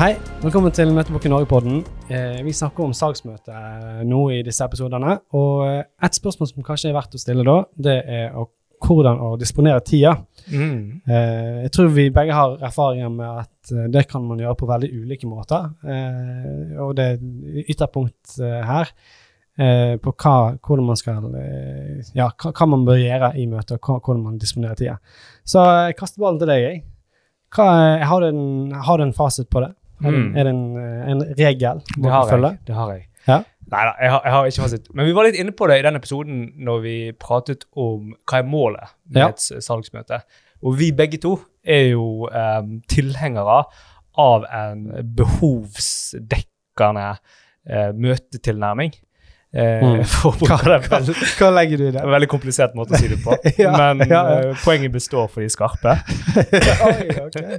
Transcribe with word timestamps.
Hei, 0.00 0.14
velkommen 0.40 0.72
til 0.72 0.94
Møtebukken 0.96 1.28
Norge-podden. 1.28 1.82
Eh, 2.08 2.38
vi 2.40 2.54
snakker 2.56 2.86
om 2.86 2.94
salgsmøte 2.96 3.52
eh, 3.52 3.98
nå 4.08 4.20
i 4.32 4.38
disse 4.40 4.64
episodene. 4.64 5.18
Og 5.36 5.66
eh, 5.66 5.82
et 6.06 6.14
spørsmål 6.16 6.48
som 6.48 6.64
kanskje 6.64 6.88
er 6.88 6.94
verdt 6.96 7.18
å 7.18 7.18
stille 7.20 7.42
da, 7.44 7.56
det 7.76 7.96
er 8.08 8.38
å, 8.40 8.46
hvordan 8.80 9.18
å 9.20 9.34
disponere 9.36 9.82
tida. 9.84 10.14
Mm. 10.48 11.02
Eh, 11.04 11.58
jeg 11.66 11.72
tror 11.76 11.90
vi 11.92 12.06
begge 12.16 12.32
har 12.32 12.64
erfaringer 12.64 13.12
med 13.12 13.42
at 13.42 13.74
eh, 13.74 13.90
det 13.92 14.06
kan 14.08 14.24
man 14.24 14.40
gjøre 14.40 14.56
på 14.62 14.68
veldig 14.70 14.88
ulike 15.02 15.28
måter. 15.28 15.66
Eh, 15.84 16.78
og 16.80 16.94
det 16.96 17.06
er 17.10 17.66
ytterpunkt 17.66 18.38
her 18.40 18.94
eh, 19.60 19.98
på 20.00 20.14
hva, 20.14 20.34
hvordan 20.64 20.88
man 20.94 21.00
skal 21.02 21.26
Ja, 22.16 22.30
hva, 22.30 22.54
hva 22.54 22.70
man 22.72 22.86
bør 22.88 23.02
gjøre 23.02 23.34
i 23.36 23.44
møtet, 23.52 23.76
og 23.76 24.00
hvordan 24.00 24.24
man 24.30 24.40
disponerer 24.40 24.80
tida. 24.80 24.96
Så 25.44 25.60
jeg 25.90 26.00
kaster 26.00 26.24
ballen 26.24 26.40
til 26.40 26.54
deg, 26.54 26.64
jeg. 26.64 26.80
Hva, 27.52 27.68
har, 28.06 28.24
du 28.24 28.30
en, 28.30 28.80
har 28.88 28.96
du 28.96 29.04
en 29.04 29.12
fasit 29.12 29.52
på 29.52 29.60
det? 29.60 29.74
Er 30.02 30.10
det, 30.10 30.18
Mm. 30.20 30.36
er 30.36 30.44
det 30.44 30.52
en, 30.54 30.76
eh, 30.76 31.10
en 31.10 31.20
regel 31.38 31.80
Det 31.86 31.98
man 32.02 32.12
har 32.12 32.28
følge? 32.30 32.58
Det 32.66 32.74
har 32.74 32.92
jeg. 32.94 33.06
Ja. 33.28 33.38
Nei 33.70 33.84
da, 33.86 33.92
jeg 34.00 34.10
jeg 34.24 34.32
har 34.32 34.46
ikke 34.46 34.62
fasit. 34.62 34.86
Men 34.94 35.06
vi 35.06 35.12
var 35.12 35.24
litt 35.28 35.36
inne 35.38 35.52
på 35.52 35.68
det 35.68 35.78
i 35.78 35.82
den 35.82 35.96
episoden 35.96 36.38
når 36.58 36.80
vi 36.82 37.12
pratet 37.12 37.64
om 37.76 38.14
hva 38.26 38.38
er 38.38 38.42
målet 38.48 38.88
med 39.08 39.20
Ja. 39.20 39.28
et 39.28 39.38
salgsmøte. 39.62 40.22
Og 40.62 40.74
vi 40.78 40.90
begge 40.92 41.18
to 41.20 41.38
er 41.64 41.90
jo 41.92 42.26
um, 42.32 42.80
tilhengere 42.88 43.64
av 44.18 44.44
en 44.52 44.88
behovsdekkende 45.16 47.06
uh, 47.70 47.92
møtetilnærming. 47.94 48.92
Uh, 48.94 49.00
Mm. 49.50 50.02
Hva, 50.06 50.30
bruke 50.38 51.14
Hva 51.40 51.48
legger 51.50 51.76
du 51.80 51.88
i 51.88 51.90
det? 51.90 52.02
veldig 52.06 52.28
komplisert 52.30 52.74
måte 52.78 52.94
å 52.94 53.00
si 53.00 53.08
det 53.10 53.18
på. 53.24 53.34
Ja, 53.58 53.72
Men 53.76 54.04
ja, 54.08 54.20
ja. 54.40 54.50
Uh, 54.50 54.54
poenget 54.64 54.92
består 54.94 55.26
for 55.28 55.40
de 55.42 55.48
skarpe. 55.50 55.96
Oi, 56.86 57.08
okay. 57.24 57.58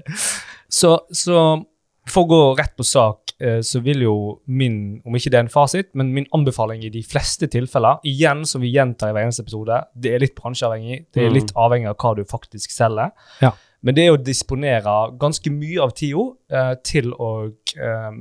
Så, 0.71 0.93
så 1.11 1.65
for 2.09 2.23
å 2.25 2.29
gå 2.31 2.57
rett 2.57 2.75
på 2.77 2.83
sak, 2.83 3.33
eh, 3.39 3.59
så 3.61 3.81
vil 3.83 4.01
jo 4.01 4.15
min, 4.47 5.01
om 5.05 5.13
ikke 5.15 5.29
det 5.31 5.37
er 5.39 5.43
en 5.45 5.49
fasit, 5.53 5.89
men 5.93 6.13
min 6.13 6.25
anbefaling 6.33 6.83
i 6.83 6.89
de 6.89 7.03
fleste 7.03 7.47
tilfeller, 7.47 7.99
igjen 8.03 8.45
som 8.45 8.61
vi 8.61 8.71
gjentar 8.73 9.09
i 9.09 9.13
hver 9.13 9.23
eneste 9.27 9.43
episode, 9.45 9.83
det 9.95 10.13
er 10.15 10.19
litt 10.19 10.35
bransjeavhengig, 10.35 11.05
det 11.13 11.23
er 11.23 11.29
Mm. 11.29 11.33
litt 11.33 11.53
avhengig 11.55 11.87
av 11.89 11.97
hva 11.97 12.15
du 12.15 12.23
faktisk 12.25 12.71
selger. 12.71 13.11
Ja. 13.41 13.51
Men 13.83 13.95
det 13.95 14.03
er 14.07 14.11
å 14.17 14.23
disponere 14.23 15.17
ganske 15.17 15.49
mye 15.51 15.79
av 15.81 15.91
tida 15.93 16.35
eh, 16.49 16.75
til 16.83 17.13
å 17.13 17.51
eh, 17.77 18.11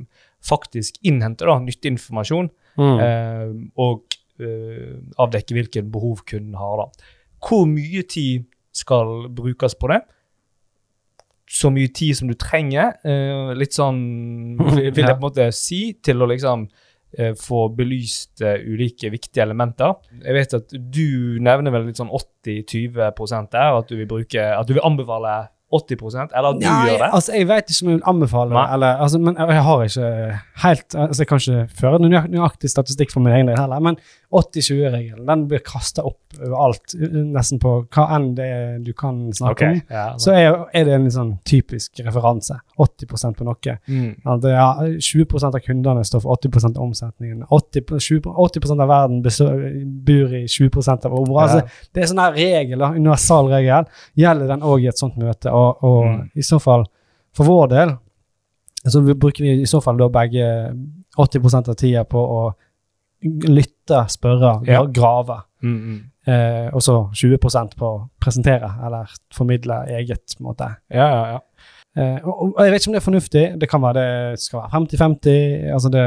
faktisk 0.41 0.95
innhente 1.03 1.45
da, 1.45 1.59
nyttig 1.59 1.91
informasjon, 1.97 2.49
Mm. 2.77 2.99
eh, 2.99 3.69
og 3.77 4.03
eh, 4.39 4.95
avdekke 5.19 5.53
hvilke 5.53 5.81
behov 5.91 6.23
kunden 6.25 6.55
har. 6.55 6.77
da. 6.77 6.85
Hvor 7.45 7.65
mye 7.67 8.01
tid 8.07 8.45
skal 8.73 9.27
brukes 9.29 9.75
på 9.75 9.87
det? 9.89 10.01
Så 11.51 11.71
mye 11.73 11.91
tid 11.91 12.15
som 12.15 12.29
du 12.31 12.37
trenger. 12.39 12.95
Uh, 13.03 13.51
litt 13.57 13.75
sånn 13.75 13.99
vil 14.75 14.87
jeg 14.87 14.95
på 14.95 15.17
en 15.17 15.25
måte 15.25 15.49
si, 15.55 15.81
til 16.03 16.23
å 16.23 16.29
liksom 16.31 16.67
uh, 16.69 17.33
få 17.39 17.65
belyst 17.75 18.43
uh, 18.45 18.55
ulike 18.55 19.11
viktige 19.13 19.43
elementer. 19.43 19.97
Jeg 20.21 20.37
vet 20.37 20.59
at 20.61 20.71
du 20.71 21.39
nevner 21.43 21.75
vel 21.75 21.89
litt 21.89 21.99
sånn 21.99 22.13
80-20 22.13 23.51
der, 23.51 23.79
at 23.81 23.91
du 23.91 23.97
vil 23.97 24.09
bruke, 24.09 24.45
at 24.55 24.69
du 24.69 24.77
vil 24.77 24.87
anbefale 24.87 25.35
80 25.71 26.01
eller 26.35 26.49
at 26.49 26.59
du 26.59 26.65
Nei, 26.65 26.77
gjør 26.89 26.97
det. 27.03 27.09
Altså, 27.17 27.33
jeg 27.37 27.47
vet 27.47 27.69
ikke 27.71 27.85
om 27.85 27.91
jeg 27.91 27.97
vil 27.99 28.09
anbefale 28.11 28.55
det, 28.55 28.63
eller, 28.75 29.03
altså, 29.05 29.19
men 29.19 29.37
jeg 29.39 29.63
har 29.67 29.83
ikke 29.85 30.09
helt 30.63 30.95
altså, 30.95 31.21
Jeg 31.21 31.29
kan 31.29 31.43
ikke 31.43 31.81
føre 31.81 32.01
noen 32.01 32.33
nøyaktig 32.33 32.71
statistikk 32.73 33.13
for 33.13 33.23
min 33.23 33.33
egen 33.37 33.51
del 33.51 33.59
heller, 33.59 33.83
men 33.83 33.99
80-20-regelen 34.31 35.27
den 35.27 35.45
blir 35.51 35.63
kasta 35.65 36.03
opp 36.07 36.17
overalt, 36.39 36.93
nesten 36.95 37.59
på 37.59 37.73
hva 37.91 38.05
enn 38.15 38.29
det 38.37 38.51
du 38.85 38.93
kan 38.97 39.17
snakke 39.35 39.67
om. 39.67 39.81
ja, 39.91 40.05
Så 40.21 40.31
er, 40.35 40.55
er 40.77 40.87
det 40.87 40.93
en 40.95 41.09
sånn 41.11 41.33
typisk 41.47 41.99
referanse. 42.05 42.55
80% 42.81 43.37
på 43.37 43.47
noe. 43.47 43.75
mm. 43.87 44.07
Ja, 44.25 44.37
det 44.41 44.53
er 44.55 44.93
20 45.03 45.45
av 45.49 45.57
kundene 45.65 46.05
står 46.07 46.23
for 46.23 46.39
80 46.39 46.69
av 46.71 46.81
omsetningen. 46.85 47.43
80, 47.49 47.99
20, 47.99 48.31
80 48.47 48.71
av 48.77 48.87
verden 48.89 49.21
består, 49.25 49.59
bor 50.07 50.35
i 50.39 50.45
20 50.47 50.79
av 50.95 51.17
ordet. 51.19 51.43
Altså, 51.43 51.87
det 51.93 52.03
er 52.03 52.11
sånn 52.13 52.23
her 52.23 52.37
regel, 52.39 52.85
universal 52.95 53.51
regel. 53.51 53.91
Gjelder 54.19 54.53
den 54.55 54.65
òg 54.65 54.85
i 54.85 54.89
et 54.91 55.01
sånt 55.01 55.19
møte? 55.21 55.51
Og, 55.51 55.60
og 55.83 56.05
Mm. 56.05 56.29
i 56.35 56.41
så 56.45 56.59
fall, 56.61 56.85
for 57.35 57.47
vår 57.47 57.67
del, 57.71 57.93
så 58.87 59.01
bruker 59.15 59.43
vi 59.45 59.61
i 59.61 59.69
så 59.69 59.81
fall 59.83 59.97
da 59.97 60.07
begge 60.09 60.45
80% 61.17 61.69
av 61.69 61.75
tida 61.79 62.03
på 62.03 62.17
å 62.17 62.41
lytte, 63.23 64.05
spørre, 64.09 64.63
Ja. 64.67 64.83
grave. 64.85 65.41
Mm, 65.63 65.77
mm. 65.77 65.99
Eh, 66.27 66.69
og 66.73 66.81
så 66.81 66.95
20% 67.13 67.75
på 67.77 67.85
å 67.85 68.09
presentere 68.21 68.69
eller 68.85 69.09
formidle 69.33 69.85
eget, 69.89 70.35
på 70.37 70.41
en 70.41 70.47
måte. 70.53 70.67
Ja, 70.89 71.07
ja, 71.09 71.25
ja. 71.31 71.39
Eh, 71.97 72.19
og, 72.27 72.53
og 72.55 72.59
jeg 72.65 72.71
vet 72.71 72.81
ikke 72.81 72.89
om 72.89 72.93
det 72.93 73.01
er 73.01 73.11
fornuftig. 73.11 73.59
Det 73.59 73.69
kan 73.69 73.81
være 73.81 74.03
det 74.31 74.39
skal 74.39 74.61
være 74.61 74.71
50-50. 74.71 75.73
altså 75.73 75.89
det... 75.91 76.05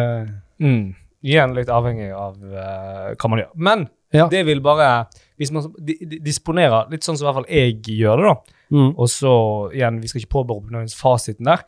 Mm. 0.60 0.94
Igjen 1.24 1.54
litt 1.56 1.68
avhengig 1.72 2.10
av 2.12 2.34
uh, 2.36 3.14
hva 3.16 3.28
man 3.30 3.38
gjør. 3.40 3.52
Men 3.56 3.86
Ja. 4.12 4.26
det 4.28 4.44
vil 4.46 4.60
bare 4.60 5.06
Hvis 5.38 5.50
man 5.50 5.64
di 5.82 5.96
di 6.06 6.18
disponerer 6.22 6.90
litt 6.90 7.02
sånn 7.02 7.16
som 7.16 7.24
i 7.26 7.32
hvert 7.32 7.38
fall 7.40 7.48
jeg 7.48 7.80
gjør 7.82 8.16
det, 8.20 8.24
da, 8.28 8.53
Mm. 8.72 8.94
og 8.96 9.08
så 9.12 9.32
igjen, 9.74 10.00
vi 10.00 10.08
skal 10.08 10.22
ikke 10.22 10.32
påberope 10.38 10.72
noens 10.72 10.94
fasiten 10.96 11.44
der, 11.46 11.60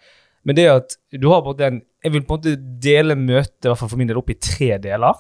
men 0.45 0.57
det 0.57 0.65
er 0.65 0.77
at 0.81 0.97
du 1.13 1.29
har 1.31 1.43
på 1.43 1.53
en 1.61 1.83
Jeg 2.03 2.13
vil 2.13 2.23
på 2.23 2.35
en 2.35 2.39
måte 2.39 2.81
dele 2.81 3.15
møtet, 3.19 3.65
i 3.65 3.69
hvert 3.69 3.79
fall 3.79 3.89
for 3.91 3.99
min 3.99 4.07
del, 4.07 4.17
opp 4.17 4.31
i 4.31 4.35
tre 4.39 4.79
deler. 4.79 5.15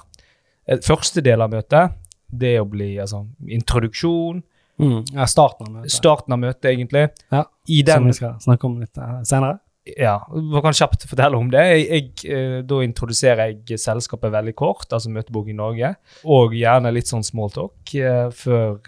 Eh, 0.68 0.78
Første 0.78 1.20
del 1.20 1.42
av 1.42 1.50
møtet, 1.50 1.96
det 2.30 2.52
er 2.56 2.60
å 2.62 2.68
bli 2.70 2.96
altså 3.02 3.26
introduksjon, 3.48 4.42
Mm. 4.78 5.04
Ja, 5.14 5.24
starten 5.24 5.66
av 5.66 5.72
møtet. 5.72 5.90
starten 5.90 6.32
av 6.34 6.38
møtet, 6.38 6.64
egentlig. 6.68 7.08
Ja, 7.32 7.44
I 7.66 7.82
Som 7.86 8.04
vi 8.06 8.12
skal 8.12 8.34
snakke 8.38 8.64
om 8.68 8.78
litt 8.78 8.98
eh, 8.98 9.22
senere. 9.24 9.58
Ja, 9.94 10.16
hva 10.26 10.60
kan 10.64 10.74
kjapt 10.74 11.04
fortelle 11.06 11.38
om 11.38 11.46
det? 11.52 11.62
Jeg, 11.62 11.84
jeg, 11.86 12.32
eh, 12.34 12.56
da 12.66 12.80
introduserer 12.82 13.52
jeg 13.54 13.78
selskapet 13.78 14.32
veldig 14.34 14.54
kort, 14.58 14.88
altså 14.90 15.12
Møtebok 15.14 15.52
i 15.52 15.54
Norge, 15.54 15.92
og 16.26 16.56
gjerne 16.58 16.90
litt 16.90 17.06
sånn 17.06 17.22
smalltalk 17.26 17.94
uh, 18.02 18.26
før, 18.34 18.80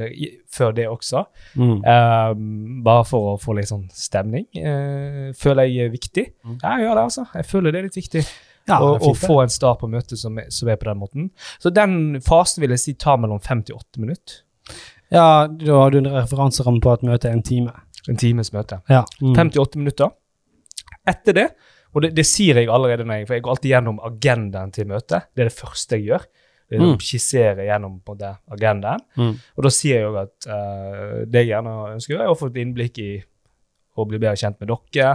før 0.51 0.75
det 0.75 0.89
også. 0.91 1.23
Mm. 1.55 1.79
Eh, 1.87 2.33
bare 2.89 3.07
for 3.07 3.33
å 3.35 3.39
få 3.39 3.55
litt 3.61 3.71
sånn 3.71 3.87
stemning. 3.95 4.49
Uh, 4.59 5.31
føler 5.39 5.71
jeg 5.71 5.87
er 5.87 5.95
viktig. 5.95 6.27
Mm. 6.43 6.59
Ja, 6.59 6.75
jeg 6.75 6.89
gjør 6.89 6.99
det, 6.99 7.07
altså. 7.07 7.27
Jeg 7.39 7.51
føler 7.53 7.75
det 7.75 7.81
er 7.81 7.91
litt 7.91 8.03
viktig. 8.03 8.27
Ja, 8.69 8.83
er 8.83 9.09
å 9.09 9.15
få 9.17 9.41
en 9.45 9.53
start 9.53 9.81
på 9.81 9.89
møtet 9.89 10.21
som 10.21 10.37
som 10.53 10.69
er 10.69 10.77
på 10.77 10.91
den 10.91 10.99
måten. 11.01 11.31
Så 11.63 11.71
den 11.73 12.19
fasen 12.27 12.65
vil 12.65 12.75
jeg 12.75 12.83
si 12.83 12.99
tar 13.01 13.23
mellom 13.23 13.41
fem 13.45 13.63
til 13.63 13.79
åtte 13.79 14.03
minutter. 14.03 14.43
Ja, 15.15 15.47
da 15.49 15.85
har 15.85 15.95
du 15.95 16.03
en 16.03 16.11
referanseramme 16.13 16.83
på 16.85 16.93
at 16.93 17.07
møtet 17.07 17.31
er 17.31 17.39
en 17.39 17.47
time. 17.47 17.73
En 18.09 18.19
times 18.19 18.53
møte. 18.53 18.83
Ja. 18.91 19.05
Mm. 19.23 19.35
Fem 19.37 19.51
til 19.53 19.63
åtte 19.63 19.81
minutter. 19.81 20.13
Etter 21.09 21.37
det, 21.39 21.47
og 21.97 22.03
det, 22.05 22.11
det 22.19 22.25
sier 22.29 22.59
jeg 22.61 22.69
allerede 22.69 23.07
når 23.09 23.23
jeg 23.23 23.29
For 23.31 23.35
jeg 23.39 23.43
går 23.47 23.55
alltid 23.55 23.71
gjennom 23.73 24.01
agendaen 24.05 24.73
til 24.77 24.87
møtet. 24.91 25.31
Det 25.35 25.45
er 25.45 25.49
det 25.49 25.57
første 25.57 25.97
jeg 25.97 26.05
gjør. 26.11 26.27
Det 26.69 26.77
er 26.77 26.83
å 26.85 26.89
Mm. 26.93 26.99
skissere 27.01 27.65
gjennom 27.65 27.95
på 28.05 28.13
det, 28.21 28.35
agendaen. 28.53 29.01
Mm. 29.17 29.31
Og 29.57 29.65
da 29.65 29.71
sier 29.73 30.03
jeg 30.03 30.09
òg 30.11 30.19
at 30.21 30.49
uh, 30.53 31.15
det 31.25 31.41
jeg 31.47 31.49
gjerne 31.55 31.73
ønsker, 31.95 32.21
er 32.21 32.29
å 32.29 32.37
få 32.37 32.51
et 32.53 32.59
innblikk 32.61 32.99
i 33.01 33.09
å 33.97 34.05
bli 34.07 34.19
bedre 34.21 34.37
kjent 34.37 34.61
med 34.61 34.69
dere. 34.69 35.15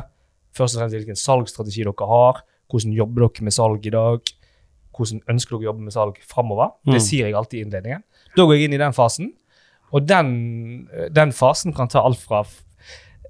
Først 0.57 0.75
og 0.75 0.81
fremst 0.81 0.97
hvilken 0.97 1.19
salgsstrategi 1.19 1.85
dere 1.85 2.07
har. 2.09 2.41
Hvordan 2.73 2.95
jobber 2.97 3.27
dere 3.27 3.45
med 3.45 3.53
salg 3.53 3.85
i 3.85 3.93
dag? 3.93 4.33
Hvordan 4.97 5.21
ønsker 5.29 5.55
dere 5.55 5.61
å 5.61 5.69
jobbe 5.69 5.85
med 5.85 5.93
salg 5.93 6.17
framover? 6.25 6.73
Mm. 6.87 6.93
Det 6.97 7.01
sier 7.05 7.29
jeg 7.29 7.37
alltid 7.37 7.59
i 7.59 7.63
innledningen. 7.67 8.03
Da 8.33 8.47
går 8.49 8.57
jeg 8.57 8.65
inn 8.71 8.73
i 8.73 8.81
den 8.81 8.97
fasen, 8.97 9.29
og 9.93 10.07
den, 10.09 10.33
den 11.13 11.31
fasen 11.37 11.73
kan 11.77 11.87
ta 11.93 12.01
alt 12.01 12.17
fra 12.17 12.41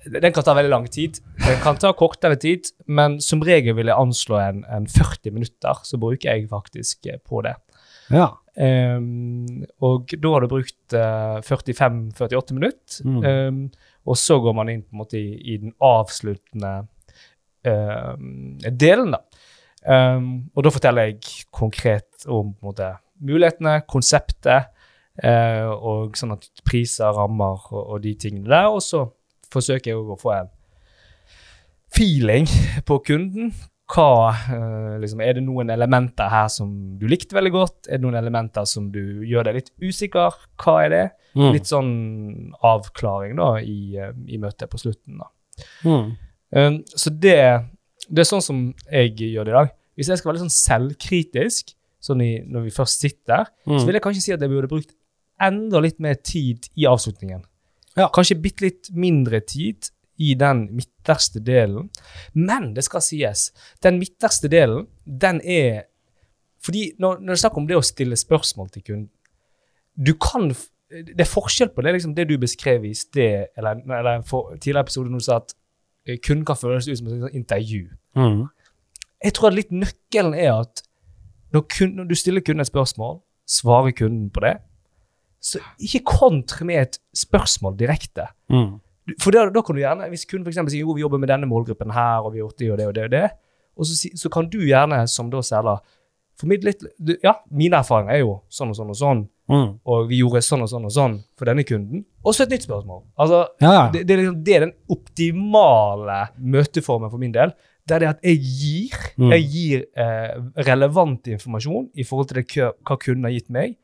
Den 0.05 0.33
kan 0.35 0.43
ta 0.43 0.55
veldig 0.57 0.71
lang 0.71 0.87
tid. 0.91 1.19
Den 1.39 1.59
kan 1.63 1.77
ta 1.79 1.93
kortere 1.95 2.35
tid, 2.39 2.71
men 2.87 3.19
som 3.23 3.43
regel 3.45 3.77
vil 3.77 3.91
jeg 3.91 3.99
anslå 3.99 4.39
en, 4.41 4.63
en 4.67 4.87
40 4.89 5.35
minutter, 5.35 5.83
så 5.87 5.99
bruker 6.01 6.29
jeg 6.33 6.49
faktisk 6.51 7.07
eh, 7.07 7.21
på 7.23 7.43
det. 7.45 7.55
Ja. 8.11 8.33
Um, 8.53 9.63
og 9.81 10.11
da 10.13 10.33
har 10.35 10.43
du 10.43 10.51
brukt 10.51 10.95
uh, 10.97 11.39
45-48 11.41 12.57
minutter. 12.57 12.99
Mm. 13.07 13.23
um, 13.23 13.63
og 14.03 14.19
så 14.19 14.37
går 14.43 14.55
man 14.57 14.69
inn 14.69 14.83
på 14.83 14.93
en 14.93 15.01
måte 15.01 15.17
i, 15.17 15.37
i 15.53 15.57
den 15.61 15.73
avsluttende 15.81 16.73
uh, 17.67 18.13
delen, 18.69 19.15
da. 19.15 19.23
Um, 19.83 20.27
og 20.55 20.63
da 20.63 20.71
forteller 20.71 21.09
jeg 21.09 21.47
konkret 21.51 22.27
om 22.31 22.53
måte, 22.63 22.93
mulighetene, 23.23 23.81
konseptet, 23.89 24.69
uh, 25.23 25.71
og 25.73 26.17
sånn 26.19 26.35
at 26.35 26.47
priser, 26.67 27.15
rammer 27.15 27.67
og, 27.71 27.81
og 27.95 28.03
de 28.03 28.13
tingene 28.19 28.51
der. 28.51 28.69
Og 28.71 28.83
så 28.83 29.07
forsøker 29.53 29.93
jeg 29.93 30.01
å 30.01 30.17
få 30.19 30.33
en 30.39 30.49
feeling 31.93 32.47
på 32.87 32.97
kunden. 33.05 33.51
Hva, 33.93 34.31
eh, 34.49 34.93
liksom, 35.03 35.19
er 35.21 35.35
det 35.37 35.43
noen 35.45 35.69
elementer 35.69 36.29
her 36.31 36.47
som 36.49 36.69
du 36.97 37.03
likte 37.11 37.35
veldig 37.35 37.51
godt? 37.53 37.75
Er 37.89 37.99
det 37.99 38.05
noen 38.07 38.17
elementer 38.17 38.65
som 38.69 38.87
du 38.93 39.21
gjør 39.27 39.49
deg 39.49 39.59
litt 39.59 39.69
usikker? 39.83 40.33
Hva 40.63 40.77
er 40.85 40.89
det? 40.93 41.03
Mm. 41.35 41.49
Litt 41.53 41.69
sånn 41.69 41.91
avklaring 42.65 43.35
da 43.37 43.51
i, 43.61 43.95
eh, 43.99 44.13
i 44.33 44.39
møtet 44.41 44.69
på 44.71 44.79
slutten. 44.81 45.19
da. 45.21 45.29
Mm. 45.85 46.11
Um, 46.53 46.75
så 46.89 47.09
det, 47.09 47.37
det 48.09 48.23
er 48.23 48.29
sånn 48.29 48.41
som 48.45 48.59
jeg 48.89 49.15
gjør 49.17 49.45
det 49.45 49.53
i 49.53 49.57
dag. 49.59 49.71
Hvis 49.97 50.09
jeg 50.09 50.17
skal 50.21 50.31
være 50.31 50.39
litt 50.39 50.47
sånn 50.47 50.57
selvkritisk, 50.57 51.73
sånn 52.03 52.21
i, 52.25 52.31
når 52.49 52.65
vi 52.67 52.73
først 52.73 53.01
sitter, 53.03 53.45
så 53.65 53.69
Mm. 53.77 53.85
vil 53.85 53.93
jeg 53.99 54.03
kanskje 54.03 54.21
si 54.25 54.33
at 54.33 54.41
jeg 54.41 54.49
burde 54.49 54.69
brukt 54.71 54.93
enda 55.41 55.79
litt 55.81 55.99
mer 55.99 56.15
tid 56.15 56.67
i 56.77 56.85
avslutningen. 56.89 57.43
Ja. 57.97 58.09
Kanskje 58.13 58.39
bitte 58.41 58.65
litt 58.65 58.89
mindre 58.97 59.41
tid 59.45 59.89
i 60.17 60.33
den 60.39 60.67
midterste 60.75 61.41
delen. 61.43 61.89
Men 62.33 62.73
det 62.73 62.85
skal 62.87 63.03
sies, 63.05 63.49
den 63.83 63.99
midterste 64.01 64.49
delen, 64.51 64.87
den 65.05 65.41
er 65.41 65.89
Fordi 66.63 66.93
når, 66.99 67.17
når 67.19 67.33
det 67.33 67.35
er 67.35 67.41
snakk 67.41 67.57
om 67.59 67.65
det 67.67 67.75
å 67.75 67.83
stille 67.83 68.15
spørsmål 68.15 68.69
til 68.71 68.83
kunden 68.87 69.09
Du 69.99 70.13
kan 70.15 70.45
Det 70.87 71.19
er 71.19 71.27
forskjell 71.27 71.73
på 71.75 71.83
det, 71.83 71.91
liksom 71.97 72.13
det 72.15 72.27
du 72.29 72.37
beskrev 72.37 72.85
i 72.85 72.93
sted, 72.93 73.49
eller, 73.57 73.81
eller 73.97 74.21
for 74.21 74.53
tidligere 74.55 74.85
episode, 74.85 75.09
når 75.09 75.19
du 75.19 75.25
sa 75.25 75.39
at 75.41 75.55
eh, 76.05 76.19
kunden 76.21 76.45
kan 76.45 76.59
føles 76.59 76.87
ut 76.87 76.97
som 76.99 77.07
et 77.09 77.33
intervju. 77.33 77.87
Mm. 78.15 78.43
Jeg 79.23 79.33
tror 79.33 79.49
at 79.49 79.57
litt 79.57 79.71
nøkkelen 79.73 80.35
er 80.37 80.51
at 80.53 80.83
når, 81.53 81.65
kun, 81.65 81.95
når 81.97 82.11
du 82.11 82.15
stiller 82.15 82.45
kunden 82.45 82.61
et 82.61 82.69
spørsmål, 82.69 83.17
svarer 83.49 83.95
kunden 83.97 84.29
på 84.29 84.45
det, 84.45 84.53
så 85.43 85.59
ikke 85.83 85.99
kontre 86.07 86.65
med 86.69 86.79
et 86.85 86.99
spørsmål 87.19 87.75
direkte. 87.79 88.29
Mm. 88.53 88.77
For 89.19 89.35
da, 89.35 89.49
da 89.51 89.61
kan 89.61 89.75
du 89.75 89.81
gjerne, 89.81 90.05
Hvis 90.13 90.23
kunden 90.29 90.47
eksempel 90.47 90.71
sier 90.71 90.85
jo, 90.85 90.93
vi 90.95 91.03
jobber 91.03 91.19
med 91.19 91.27
denne 91.27 91.49
målgruppen 91.51 91.91
her, 91.91 92.23
og 92.23 92.31
vi 92.31 92.39
har 92.39 92.47
gjort 92.47 92.61
det 92.61 92.69
og 92.71 92.77
det 92.79 92.87
og 92.87 92.93
det, 92.95 93.03
og 93.03 93.11
det, 93.11 93.25
og 93.75 93.85
så, 93.89 93.97
så 94.15 94.29
kan 94.31 94.47
du 94.53 94.59
gjerne 94.63 95.01
som 95.11 95.29
da 95.33 95.41
selger 95.43 95.81
formidle 96.39 96.71
litt 96.71 96.85
du, 96.97 97.11
Ja, 97.23 97.35
mine 97.51 97.81
erfaringer 97.83 98.15
er 98.15 98.21
jo 98.23 98.37
sånn 98.49 98.71
og 98.71 98.79
sånn 98.79 98.93
og 98.95 98.99
sånn, 99.01 99.23
Mm. 99.51 99.73
og 99.83 100.05
vi 100.07 100.21
gjorde 100.21 100.39
sånn 100.39 100.61
og 100.63 100.69
sånn 100.71 100.85
og 100.87 100.91
sånn 100.95 101.15
for 101.35 101.49
denne 101.49 101.65
kunden. 101.67 102.05
Og 102.23 102.31
så 102.31 102.45
et 102.45 102.53
nytt 102.55 102.63
spørsmål. 102.63 103.01
Altså, 103.19 103.41
ja. 103.59 103.89
det, 103.91 104.05
det, 104.07 104.15
er 104.15 104.21
liksom, 104.21 104.37
det 104.47 104.53
er 104.55 104.63
den 104.63 104.71
optimale 105.33 106.19
møteformen 106.39 107.11
for 107.11 107.19
min 107.21 107.33
del. 107.35 107.51
Det 107.83 107.97
er 107.97 107.99
det 108.05 108.09
at 108.13 108.21
jeg 108.23 108.39
gir, 108.39 108.99
Mm. 109.19 109.31
jeg 109.35 109.43
gir 109.51 109.83
eh, 109.99 110.39
relevant 110.65 111.27
informasjon 111.27 111.89
i 111.93 112.03
forhold 112.07 112.27
til 112.31 112.39
det 112.39 112.47
hva 112.87 112.95
kunden 112.97 113.27
har 113.27 113.31
gitt 113.35 113.49
meg, 113.51 113.75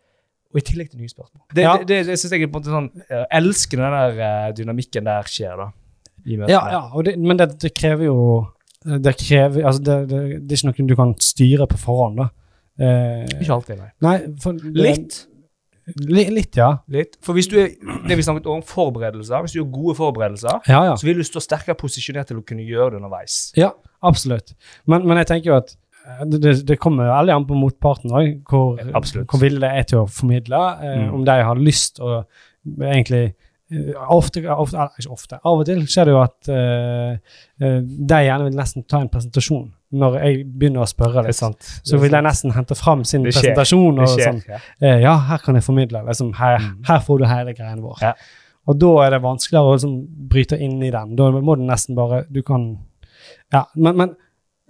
og 0.49 0.59
i 0.61 0.63
tillegg 0.65 0.89
til 0.89 1.01
nye 1.03 1.11
spørsmål. 1.11 1.43
Det, 1.53 1.61
Ja. 1.63 1.73
det, 1.77 1.99
det, 2.07 2.15
synes 2.19 2.31
jeg 2.33 2.41
er 2.41 2.49
på 2.49 2.57
en 2.57 2.63
måte 2.63 2.73
sånn 2.73 2.87
Jeg 3.09 3.27
elsker 3.37 3.77
den 3.77 3.95
der 3.97 4.21
eh, 4.27 4.53
dynamikken 4.57 5.05
der 5.05 5.29
skjer, 5.29 5.55
da. 5.59 5.67
I 6.25 6.37
møtene. 6.39 6.51
Ja, 6.51 6.61
ja 6.73 7.03
det, 7.05 7.15
men 7.21 7.37
det, 7.39 7.73
krever 7.77 8.09
jo 8.09 8.17
Det 8.83 9.13
krever 9.21 9.65
Altså, 9.69 9.81
det, 9.85 10.19
er 10.19 10.57
ikke 10.57 10.67
noe 10.71 10.89
du 10.89 10.95
kan 10.99 11.13
styre 11.23 11.67
på 11.69 11.77
forhånd, 11.79 12.19
da. 12.23 12.29
Eh, 12.79 13.25
Ikke 13.41 13.53
alltid, 13.57 13.77
nei. 13.79 13.89
nei, 14.05 14.15
for 14.39 14.53
Litt. 14.75 15.25
Li, 15.97 16.23
litt, 16.29 16.53
ja. 16.57 16.69
Litt. 16.93 17.17
For 17.25 17.33
hvis 17.33 17.47
du 17.49 17.55
er 17.57 17.71
det 18.07 18.17
vi 18.19 18.23
snakket 18.25 18.45
om, 18.51 18.61
forberedelser, 18.65 19.41
hvis 19.41 19.55
du 19.55 19.59
gjør 19.61 19.69
gode 19.73 19.95
forberedelser, 19.97 20.59
Ja, 20.69 20.83
ja. 20.85 20.95
så 20.99 21.07
vil 21.07 21.17
du 21.17 21.25
stå 21.25 21.41
sterkere 21.41 21.73
posisjonert 21.79 22.29
til 22.29 22.37
å 22.37 22.45
kunne 22.45 22.61
gjøre 22.67 22.91
det 22.93 22.99
underveis. 23.01 23.39
Ja, 23.57 23.71
absolutt. 24.05 24.53
Men, 24.85 25.07
men 25.09 25.17
jeg 25.23 25.31
tenker 25.31 25.49
jo 25.49 25.57
at 25.57 25.73
eh, 25.73 25.79
det, 26.29 26.39
det, 26.41 26.53
det 26.67 26.77
kommer 26.79 27.09
veldig 27.11 27.33
an 27.35 27.45
på 27.49 27.57
motparten 27.59 28.11
òg, 28.11 28.29
hvor, 28.49 28.79
Absolutt. 28.93 29.27
hvor 29.31 29.39
villige 29.41 29.61
det 29.61 29.71
er 29.79 29.83
til 29.91 29.99
å 30.03 30.07
formidle. 30.09 30.61
Eh, 30.83 30.97
Mm. 30.99 31.13
Om 31.13 31.25
de 31.25 31.35
har 31.43 31.55
lyst 31.55 31.99
å 31.99 32.23
egentlig 32.81 33.33
eh, 33.71 33.93
ofte, 34.09 34.41
ofte, 34.49 34.87
Ikke 34.99 35.11
ofte. 35.13 35.39
Av 35.45 35.59
og 35.61 35.65
til 35.69 35.83
skjer 35.87 36.05
det 36.09 36.13
jo 36.15 36.21
at 36.23 36.49
eh, 36.49 37.11
eh, 37.61 37.79
de 37.83 38.21
gjerne 38.25 38.47
vil 38.49 38.57
nesten 38.57 38.83
ta 38.89 39.01
en 39.03 39.09
presentasjon. 39.13 39.67
Når 39.99 40.17
jeg 40.21 40.43
begynner 40.53 40.83
å 40.85 40.89
spørre 40.89 41.23
litt, 41.25 41.35
sant. 41.37 41.65
så 41.83 41.97
vil 41.97 42.11
de 42.13 42.19
nesten 42.21 42.51
hente 42.53 42.75
fram 42.77 43.01
sin 43.09 43.23
presentasjon. 43.25 43.99
Og 44.03 44.11
sånn, 44.11 44.41
Ja. 44.47 44.59
eh, 44.81 45.01
her 45.29 45.37
kan 45.45 45.55
jeg 45.57 45.63
formidle. 45.65 46.03
Liksom, 46.05 46.33
her, 46.37 46.59
Mm. 46.59 46.83
her 46.87 46.99
får 46.99 47.17
du 47.19 47.25
hele 47.25 47.53
greien 47.57 47.81
vår. 47.81 47.97
Ja. 48.01 48.13
Og 48.67 48.77
da 48.77 48.91
er 49.05 49.09
det 49.15 49.21
vanskeligere 49.23 49.65
å 49.65 49.73
liksom, 49.77 49.95
bryte 50.29 50.59
inn 50.61 50.81
i 50.83 50.91
den. 50.91 51.15
Da 51.15 51.31
må 51.31 51.55
du 51.57 51.63
nesten 51.65 51.95
bare 51.95 52.25
Du 52.31 52.41
kan 52.43 52.77
Ja, 53.51 53.63
men, 53.75 53.97
men 53.97 54.15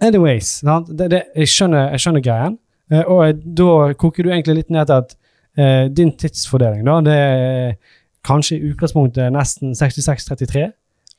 anyways. 0.00 0.60
Det, 0.88 1.10
det, 1.10 1.22
jeg, 1.36 1.48
skjønner, 1.48 1.90
jeg 1.94 2.00
skjønner 2.04 2.24
greien. 2.24 2.58
Eh, 2.92 3.02
og 3.06 3.42
da 3.56 3.92
koker 4.00 4.26
du 4.26 4.30
egentlig 4.34 4.56
litt 4.62 4.70
ned 4.74 4.86
til 4.90 4.94
at 5.02 5.16
eh, 5.58 5.88
din 5.94 6.12
tidsfordeling, 6.18 6.84
da, 6.86 7.00
det 7.06 7.16
er 7.16 7.74
kanskje 8.26 8.58
i 8.58 8.70
utgangspunktet 8.72 9.32
nesten 9.32 9.72
66-33. 9.78 10.70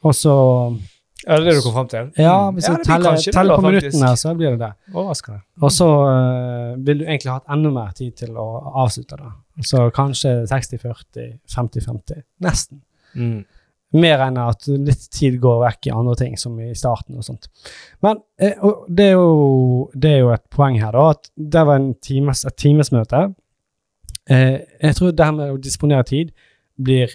Og 0.04 0.16
så 0.18 0.34
Ja, 1.28 1.36
det 1.38 1.42
er 1.42 1.52
det 1.52 1.56
du 1.60 1.62
kom 1.68 1.74
fram 1.76 1.88
til? 1.88 2.08
Ja, 2.18 2.50
Mm. 2.50 2.56
hvis 2.58 2.68
Ja, 2.68 2.74
du 2.78 2.84
teller, 2.84 3.16
teller 3.34 3.56
på 3.62 3.62
minuttene, 3.70 4.18
så 4.18 4.34
blir 4.34 4.56
det 4.56 4.60
det. 4.60 4.72
Overraskende. 4.94 5.42
Og 5.62 5.72
så 5.72 5.88
eh, 6.10 6.86
vil 6.86 7.00
du 7.00 7.06
egentlig 7.06 7.32
hatt 7.32 7.44
enda 7.54 7.70
mer 7.70 7.92
tid 7.94 8.12
til 8.18 8.32
å 8.42 8.48
avslutte 8.82 9.18
det. 9.22 9.30
Så 9.70 9.84
kanskje 9.94 10.32
60-40, 10.50 11.38
50-50. 11.56 12.24
Nesten. 12.42 12.82
Mm. 13.14 13.44
Mer 13.94 14.22
enn 14.24 14.38
at 14.40 14.68
litt 14.72 15.10
tid 15.12 15.36
går 15.44 15.58
vekk 15.66 15.88
i 15.90 15.92
andre 15.92 16.16
ting, 16.16 16.38
som 16.40 16.56
i 16.64 16.70
starten 16.78 17.18
og 17.20 17.26
sånt. 17.28 17.50
Men 18.06 18.22
eh, 18.40 18.54
og 18.64 18.86
det, 18.88 19.10
er 19.12 19.18
jo, 19.20 19.90
det 19.94 20.14
er 20.14 20.22
jo 20.22 20.30
et 20.32 20.46
poeng 20.54 20.78
her, 20.80 20.96
da, 20.96 21.10
at 21.12 21.28
det 21.36 21.66
var 21.68 21.76
en 21.82 21.94
times, 22.00 22.46
et 22.48 22.56
timesmøte. 22.56 23.26
Eh, 24.32 24.60
jeg 24.82 24.96
tror 24.96 25.12
det 25.12 25.26
her 25.28 25.36
med 25.36 25.52
å 25.52 25.60
disponere 25.60 26.08
tid 26.08 26.32
blir 26.82 27.12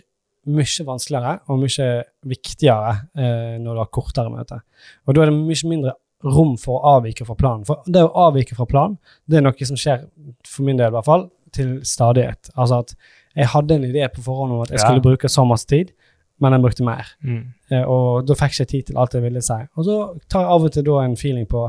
mye 0.46 0.84
vanskeligere 0.86 1.38
og 1.50 1.58
mye 1.64 1.86
viktigere 2.30 2.90
eh, 3.18 3.54
når 3.62 3.72
du 3.72 3.80
har 3.82 3.92
kortere 3.94 4.30
møte. 4.30 4.60
Og 5.06 5.16
da 5.16 5.24
er 5.24 5.32
det 5.32 5.38
mye 5.40 5.70
mindre 5.72 5.96
rom 6.26 6.54
for 6.60 6.78
å 6.80 6.96
avvike 6.98 7.26
fra 7.28 7.36
planen. 7.38 7.64
For 7.68 7.82
det 7.90 8.04
å 8.04 8.12
avvike 8.28 8.56
fra 8.58 8.66
planen, 8.68 8.98
det 9.26 9.40
er 9.40 9.46
noe 9.46 9.68
som 9.68 9.78
skjer, 9.80 10.04
for 10.46 10.66
min 10.66 10.78
del 10.78 10.92
i 10.92 10.96
hvert 10.96 11.08
fall, 11.08 11.26
til 11.56 11.78
stadighet. 11.86 12.50
Altså 12.56 12.82
at 12.84 12.94
jeg 13.36 13.50
hadde 13.52 13.76
en 13.78 13.84
idé 13.88 14.06
på 14.12 14.22
forhånd 14.24 14.54
om 14.56 14.62
at 14.64 14.70
jeg 14.72 14.80
Ja. 14.80 14.86
skulle 14.86 15.04
bruke 15.04 15.28
så 15.28 15.44
masse 15.46 15.66
tid, 15.68 15.92
men 16.40 16.52
jeg 16.52 16.62
brukte 16.66 16.84
mer. 16.84 17.06
Mm. 17.24 17.42
Eh, 17.72 17.84
og 17.88 18.26
da 18.28 18.34
fikk 18.36 18.52
jeg 18.58 18.66
ikke 18.66 18.70
tid 18.72 18.86
til 18.90 18.98
alt 19.00 19.14
jeg 19.16 19.22
ville 19.24 19.42
si. 19.42 19.56
Og 19.76 19.84
så 19.88 19.96
tar 20.28 20.44
jeg 20.44 20.50
av 20.56 20.66
og 20.68 20.72
til 20.74 20.84
da 20.84 20.98
en 21.04 21.16
feeling 21.16 21.46
på 21.48 21.62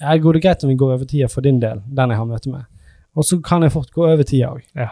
ja, 0.00 0.16
Går 0.16 0.32
det 0.38 0.42
greit 0.42 0.64
om 0.64 0.70
vi 0.72 0.76
går 0.80 0.94
over 0.96 1.04
tida 1.04 1.28
for 1.28 1.44
din 1.44 1.60
del, 1.60 1.82
den 1.86 2.10
jeg 2.14 2.18
har 2.18 2.26
møte 2.26 2.50
med? 2.50 2.64
Og 3.16 3.24
så 3.26 3.40
kan 3.44 3.62
jeg 3.62 3.72
fort 3.74 3.90
gå 3.92 4.06
over 4.08 4.22
tida 4.26 4.48
òg. 4.54 4.62
Ja. 4.78 4.88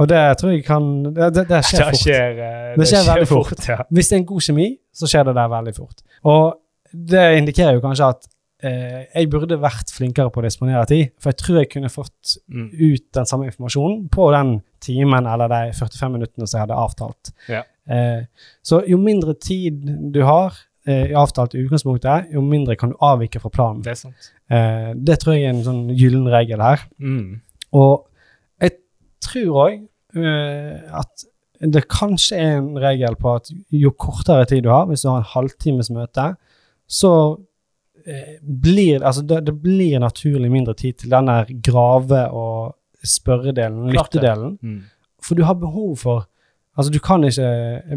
Og 0.00 0.08
det 0.08 0.20
tror 0.40 0.50
jeg 0.54 0.64
kan 0.64 0.86
Det, 1.04 1.30
det, 1.36 1.46
det 1.48 1.62
skjer 1.68 1.78
Det 1.84 1.86
fort. 1.92 2.02
skjer, 2.02 2.36
det, 2.38 2.50
Det 2.80 2.86
skjer 2.90 3.08
veldig 3.10 3.28
fort. 3.30 3.64
ja. 3.68 3.78
Hvis 3.90 4.08
det 4.10 4.16
er 4.16 4.20
en 4.22 4.26
god 4.30 4.40
kjemi, 4.48 4.68
så 4.94 5.08
skjer 5.10 5.24
det 5.30 5.34
der 5.40 5.48
veldig 5.56 5.74
fort. 5.76 6.02
Og 6.24 6.54
det 6.92 7.26
indikerer 7.38 7.74
jo 7.78 7.82
kanskje 7.84 8.08
at 8.12 8.26
eh, 8.62 9.04
jeg 9.14 9.30
burde 9.32 9.56
vært 9.62 9.90
flinkere 9.96 10.30
på 10.30 10.40
å 10.42 10.44
disponere 10.44 10.84
tid, 10.86 11.10
for 11.20 11.32
jeg 11.32 11.38
tror 11.42 11.58
jeg 11.62 11.70
kunne 11.72 11.90
fått 11.90 12.36
Mm. 12.52 12.68
ut 12.76 13.04
den 13.16 13.26
samme 13.26 13.46
informasjonen 13.48 14.08
på 14.12 14.26
den 14.34 14.50
timen 14.84 15.26
eller 15.26 15.48
de 15.48 15.60
45 15.78 16.12
minuttene 16.12 16.46
som 16.46 16.58
jeg 16.58 16.66
hadde 16.66 16.76
avtalt. 16.84 17.32
Ja. 17.48 17.62
Eh, 17.90 18.24
så 18.62 18.82
jo 18.86 18.98
mindre 19.02 19.34
tid 19.34 19.82
du 20.14 20.22
har 20.26 20.54
eh, 20.86 21.10
i 21.10 21.16
avtalt 21.18 21.56
utgangspunktet, 21.58 22.30
jo 22.34 22.42
mindre 22.46 22.76
kan 22.78 22.92
du 22.92 22.96
avvike 23.02 23.42
fra 23.42 23.50
planen. 23.52 23.82
Det 23.84 23.94
er 23.94 24.00
sant. 24.04 24.30
Eh, 24.52 24.92
det 24.94 25.18
tror 25.22 25.36
jeg 25.36 25.48
er 25.48 25.56
en 25.56 25.66
sånn 25.66 25.84
gyllen 25.98 26.28
regel 26.30 26.62
her. 26.62 26.86
Mm. 27.02 27.40
Og 27.78 28.06
jeg 28.62 28.78
tror 29.24 29.62
òg 29.66 29.88
at 30.12 31.22
det 31.72 31.80
kanskje 31.88 32.36
er 32.36 32.58
en 32.58 32.74
regel 32.76 33.14
på 33.16 33.30
at 33.32 33.46
jo 33.72 33.94
kortere 33.96 34.44
tid 34.50 34.66
du 34.66 34.68
har, 34.68 34.84
hvis 34.90 35.06
du 35.06 35.08
har 35.08 35.22
en 35.22 35.30
halvtimes 35.30 35.88
møte, 35.94 36.26
så 36.84 37.12
blir 38.42 39.00
altså 39.00 39.22
det, 39.24 39.38
det 39.46 39.54
blir 39.62 40.02
naturlig 40.02 40.50
mindre 40.52 40.74
tid 40.76 40.98
til 41.00 41.14
den 41.14 41.30
der 41.30 41.48
grave- 41.64 42.26
og 42.28 42.74
spørredelen, 43.08 43.88
lyttedelen. 43.94 44.58
Mm. 44.60 44.82
For 45.24 45.38
du 45.38 45.46
har 45.48 45.56
behov 45.62 45.96
for 46.02 46.26
Altså, 46.76 46.92
du 46.94 46.98
kan 47.04 47.24
ikke 47.24 47.48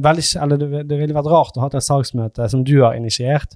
veldig, 0.03 0.23
Eller 0.43 0.57
det, 0.59 0.81
det 0.89 0.97
ville 0.99 1.15
vært 1.15 1.29
rart 1.31 1.55
å 1.57 1.61
ha 1.63 1.67
et 1.71 1.83
salgsmøte 1.85 2.49
som 2.51 2.63
du 2.67 2.73
har 2.81 2.97
initiert, 2.97 3.55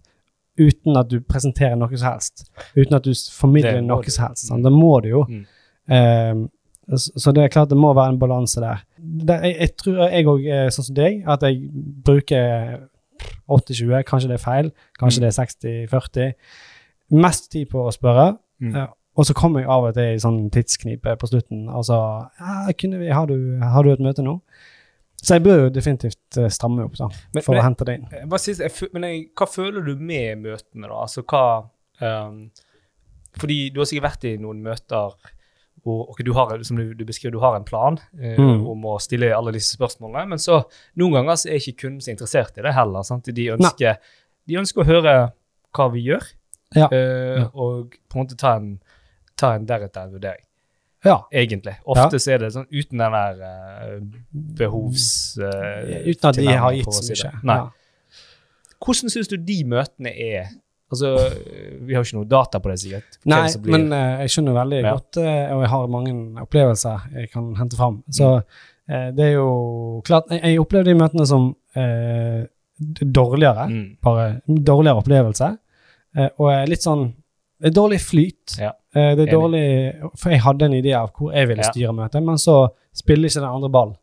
uten 0.59 0.95
at 0.99 1.09
du 1.11 1.19
presenterer 1.23 1.75
noe 1.79 1.91
som 1.97 2.11
helst. 2.13 2.45
Uten 2.75 2.95
at 2.95 3.03
du 3.03 3.11
formidler 3.31 3.81
noe 3.83 4.03
som 4.11 4.27
helst. 4.29 4.47
sant? 4.47 4.63
Det 4.63 4.71
må 4.71 4.93
du 5.03 5.09
jo. 5.09 5.25
Mm. 5.27 5.43
Um, 5.89 6.45
så 6.97 7.31
det 7.35 7.43
er 7.43 7.51
klart 7.53 7.69
det 7.69 7.77
må 7.77 7.91
være 7.93 8.15
en 8.15 8.19
balanse 8.19 8.59
der. 8.63 8.79
Det, 8.97 9.35
jeg, 9.43 9.55
jeg 9.59 9.75
tror 9.77 9.99
jeg 10.09 10.25
òg 10.31 10.47
er 10.49 10.71
sånn 10.73 10.87
som 10.87 10.95
deg, 10.97 11.19
at 11.29 11.43
jeg 11.45 11.59
bruker 12.05 12.79
80-20. 13.49 14.03
Kanskje 14.07 14.31
det 14.31 14.37
er 14.39 14.43
feil. 14.43 14.71
Kanskje 14.99 15.19
Mm. 15.19 15.25
det 15.27 15.29
er 15.29 15.37
60-40. 15.91 16.33
Mest 17.11 17.51
tid 17.51 17.69
på 17.69 17.83
å 17.87 17.91
spørre. 17.93 18.37
Mm. 18.61 18.73
Ja, 18.75 18.87
og 19.17 19.25
så 19.25 19.33
kommer 19.37 19.61
jeg 19.61 19.69
av 19.69 19.83
og 19.89 19.93
til 19.97 20.15
i 20.15 20.19
sånn 20.21 20.49
tidsknipe 20.53 21.15
på 21.19 21.27
slutten. 21.29 21.67
Altså 21.69 21.95
ja, 22.39 22.65
vi, 22.71 23.09
har, 23.09 23.25
du, 23.27 23.59
har 23.61 23.83
du 23.83 23.91
et 23.93 23.99
møte 24.03 24.23
nå? 24.25 24.39
Så 25.19 25.35
jeg 25.35 25.43
bør 25.43 25.57
jo 25.65 25.69
definitivt 25.75 26.37
eh, 26.39 26.47
stramme 26.53 26.85
opp, 26.87 26.93
da, 26.95 27.07
Men- 27.35 27.43
for 27.43 27.53
men- 27.53 27.61
å 27.61 27.65
hente 27.65 27.85
det 27.85 27.95
inn. 27.99 28.05
Eh, 28.13 28.25
Hva, 28.31 28.37
synes, 28.39 28.59
jeg, 28.63 28.89
men 28.93 29.03
jeg, 29.03 29.25
hva 29.35 29.47
føler 29.51 29.83
du 29.85 29.95
med 29.99 30.37
møtene, 30.45 30.87
da? 30.87 31.01
Altså 31.03 31.23
hva 31.27 31.41
um, 32.01 32.49
Fordi 33.39 33.69
du 33.73 33.79
har 33.81 33.85
sikkert 33.89 34.07
vært 34.09 34.23
i 34.29 34.37
noen 34.41 34.61
møter 34.63 35.13
hvor 35.83 36.09
okay, 36.11 36.23
du 36.27 36.33
har, 36.35 36.57
som 36.67 36.75
du, 36.75 36.93
du 36.93 37.05
beskriver, 37.07 37.31
du 37.37 37.39
har 37.39 37.55
en 37.55 37.63
plan 37.63 37.95
uh, 38.19 38.35
Mm. 38.39 38.65
om 38.67 38.81
å 38.85 38.97
stille 38.99 39.29
alle 39.35 39.53
disse 39.55 39.77
spørsmålene, 39.77 40.25
men 40.33 40.37
så 40.41 40.63
noen 40.99 41.13
ganger 41.19 41.37
så 41.39 41.49
er 41.53 41.59
ikke 41.61 41.77
kunden 41.85 42.01
så 42.03 42.11
interessert 42.11 42.57
i 42.59 42.61
det 42.65 42.73
heller. 42.75 43.03
Sant? 43.07 43.23
De, 43.31 43.45
ønsker, 43.55 43.95
de 44.47 44.57
ønsker 44.59 44.81
å 44.83 44.87
høre 44.89 45.13
hva 45.75 45.87
vi 45.93 46.03
gjør, 46.09 46.25
Ja. 46.75 46.87
Uh, 46.91 47.39
Ja. 47.39 47.45
og 47.55 47.95
på 48.09 48.17
en 48.19 48.25
måte 48.25 48.37
ta 48.37 48.55
en, 48.57 48.79
ta 49.37 49.53
en 49.55 49.65
deretter 49.65 50.03
en 50.03 50.11
vurdering. 50.13 50.43
Ja. 51.05 51.17
Egentlig. 51.31 51.75
Ofte 51.87 52.19
så 52.19 52.31
er 52.35 52.41
det 52.43 52.49
sånn 52.53 52.65
uten 52.71 52.97
den 52.99 53.13
der 53.15 53.43
uh, 53.43 53.99
behovs... 54.33 55.37
Uh, 55.39 56.09
Uten 56.09 56.29
at 56.31 56.35
de 56.41 56.47
har 56.51 56.73
gitt 56.75 56.89
så 56.93 57.13
mye. 57.13 57.31
Nei. 57.47 57.59
Hvordan 58.83 59.11
syns 59.13 59.29
du 59.31 59.37
de 59.37 59.59
møtene 59.67 60.11
er? 60.15 60.49
Altså, 60.89 61.11
Vi 61.85 61.93
har 61.93 62.01
jo 62.01 62.07
ikke 62.07 62.17
noe 62.17 62.27
data 62.31 62.59
på 62.63 62.71
det, 62.71 62.79
sikkert. 62.81 63.17
Nei, 63.29 63.43
blir- 63.61 63.75
men 63.77 63.93
uh, 63.93 64.21
jeg 64.23 64.33
skjønner 64.33 64.55
veldig 64.57 64.81
Ja. 64.83 64.93
godt, 64.97 65.19
uh, 65.21 65.55
og 65.55 65.61
jeg 65.63 65.69
har 65.75 65.87
mange 65.95 66.13
opplevelser 66.43 67.07
jeg 67.15 67.31
kan 67.31 67.51
hente 67.59 67.77
fram. 67.79 68.01
Så 68.09 68.29
Mm. 68.89 68.95
eh, 68.95 69.11
det 69.13 69.25
er 69.27 69.33
jo 69.37 70.01
klart 70.03 70.31
Jeg, 70.31 70.41
jeg 70.41 70.59
opplevde 70.59 70.89
de 70.89 70.97
møtene 70.97 71.25
som 71.29 71.55
eh, 71.77 72.47
dårligere. 73.05 73.67
Mm. 73.69 73.97
Bare 74.01 74.41
dårligere 74.47 74.97
opplevelse. 75.03 75.49
Eh, 76.17 76.29
og 76.39 76.67
litt 76.67 76.81
sånn 76.81 77.13
dårlig 77.61 77.99
flyt. 78.01 78.57
Ja. 78.57 78.71
Eh, 78.99 79.15
det 79.15 79.25
er 79.27 79.33
dårlig 79.35 79.63
For 80.19 80.33
jeg 80.33 80.41
hadde 80.43 80.65
en 80.67 80.75
idé 80.77 80.93
av 80.97 81.09
hvor 81.15 81.31
jeg 81.35 81.47
ville 81.51 81.63
styre 81.67 81.93
møtet, 81.95 82.23
men 82.25 82.37
så 82.41 82.55
spiller 82.95 83.29
ikke 83.29 83.41
den 83.43 83.49
andre 83.55 83.69
ball. 83.77 83.95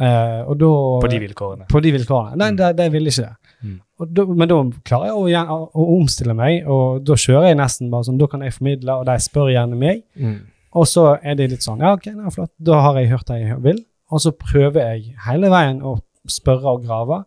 Eh, 0.00 0.40
og 0.50 0.56
da 0.58 0.70
På 1.04 1.10
de 1.10 1.18
vilkårene. 1.22 1.66
På 1.70 1.80
de 1.84 1.92
vilkårene. 1.94 2.36
Nei, 2.40 2.50
Mm. 2.50 2.56
det, 2.58 2.76
de 2.80 2.88
ville 2.90 3.10
ikke 3.12 3.22
det. 3.28 3.36
Mm. 3.64 3.80
Da, 4.14 4.24
men 4.26 4.48
da 4.50 4.56
klarer 4.84 5.06
jeg 5.06 5.14
å, 5.14 5.28
igjen, 5.28 5.48
å 5.48 5.84
omstille 6.00 6.34
meg, 6.34 6.66
og 6.66 7.04
da 7.06 7.14
kjører 7.14 7.46
jeg 7.52 7.56
nesten 7.60 7.90
bare 7.92 8.04
sånn 8.08 8.18
Da 8.18 8.26
kan 8.26 8.40
jeg 8.42 8.52
formidle, 8.52 8.92
og 8.98 9.06
de 9.06 9.14
spør 9.22 9.52
gjerne 9.54 9.76
meg. 9.78 10.02
Mm. 10.18 10.40
Og 10.74 10.86
så 10.90 11.04
er 11.22 11.34
det 11.38 11.50
litt 11.50 11.62
sånn 11.62 11.78
Ja, 11.80 11.92
ok, 11.94 12.06
nei, 12.16 12.30
flott. 12.34 12.50
Da 12.58 12.80
har 12.80 12.98
jeg 12.98 13.08
hørt 13.12 13.26
det 13.30 13.38
jeg 13.44 13.62
vil. 13.62 13.78
Og 14.10 14.20
så 14.20 14.32
prøver 14.32 14.80
jeg 14.94 15.14
hele 15.28 15.48
veien 15.48 15.80
å 15.82 16.00
spørre 16.28 16.64
og 16.74 16.82
grave, 16.84 17.24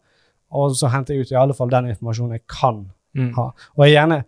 og 0.52 0.72
så 0.76 0.90
henter 0.92 1.16
jeg 1.16 1.22
ut 1.28 1.32
i 1.32 1.36
alle 1.40 1.54
fall 1.54 1.70
den 1.70 1.86
informasjonen 1.94 2.32
jeg 2.34 2.48
kan 2.48 2.90
Mm. 3.16 3.32
ha. 3.34 3.52
Og 3.78 3.86
jeg 3.88 3.96
gjerne 3.96 4.24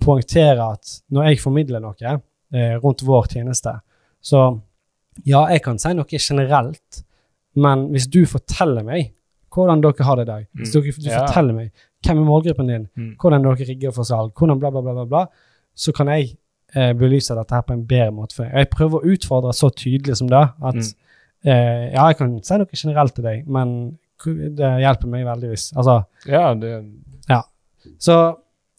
poengterer 0.00 0.60
at 0.72 1.00
når 1.12 1.28
jeg 1.30 1.40
formidler 1.40 1.80
noe 1.84 1.94
eh, 2.52 2.74
rundt 2.82 3.02
vår 3.06 3.26
tjeneste, 3.30 3.76
så 4.22 4.60
ja, 5.26 5.44
jeg 5.52 5.62
kan 5.62 5.78
si 5.78 5.92
noe 5.94 6.18
generelt, 6.18 7.02
men 7.54 7.88
hvis 7.92 8.06
du 8.10 8.24
forteller 8.26 8.82
meg 8.86 9.12
hvordan 9.50 9.80
dere 9.82 10.04
har 10.06 10.16
det 10.16 10.22
i 10.22 10.30
dag, 10.30 10.46
hvis 10.54 10.74
Mm. 10.74 10.82
dere, 10.82 10.92
du 11.02 11.08
Ja. 11.10 11.26
forteller 11.26 11.54
meg 11.54 11.70
hvem 12.04 12.18
er 12.18 12.24
målgruppen 12.24 12.66
din, 12.68 12.88
Mm. 12.96 13.16
hvordan 13.18 13.42
dere 13.42 13.66
rigger 13.68 13.92
for 13.92 14.02
salg, 14.04 14.32
hvordan 14.34 14.60
bla, 14.60 14.70
bla, 14.70 14.80
bla, 14.80 14.92
bla, 14.92 15.04
bla, 15.04 15.26
så 15.74 15.92
kan 15.92 16.06
jeg 16.06 16.36
eh, 16.74 16.92
belyse 16.94 17.34
dette 17.34 17.50
her 17.54 17.62
på 17.62 17.72
en 17.72 17.84
bedre 17.84 18.12
måte 18.12 18.32
for. 18.36 18.44
Jeg 18.44 18.70
prøver 18.70 19.00
å 19.00 19.04
utfordre 19.12 19.52
så 19.52 19.70
tydelig 19.74 20.16
som 20.16 20.28
det, 20.28 20.48
at 20.62 20.74
Mm. 20.74 20.94
eh, 21.44 21.90
ja, 21.92 22.06
jeg 22.06 22.16
kan 22.16 22.42
si 22.44 22.54
noe 22.58 22.66
generelt 22.72 23.14
til 23.14 23.24
deg, 23.24 23.48
men 23.48 23.98
det 24.24 24.56
hjelper 24.80 25.06
meg 25.08 25.24
veldig 25.26 25.48
hvis 25.50 25.72
Altså, 25.76 26.04
Ja, 26.26 26.54
det 26.54 26.84
så 27.98 28.36